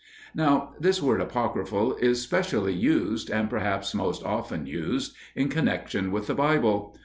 [0.33, 6.25] Now this word apocryphal is specially used, and perhaps most often used, in connection with
[6.25, 6.95] the Bible.